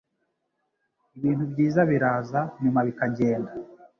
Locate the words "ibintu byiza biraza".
1.17-2.39